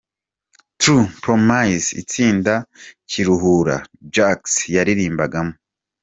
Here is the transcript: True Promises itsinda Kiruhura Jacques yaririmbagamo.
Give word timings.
True 0.79 1.05
Promises 1.23 1.85
itsinda 2.01 2.53
Kiruhura 3.09 3.75
Jacques 4.15 4.55
yaririmbagamo. 4.75 5.53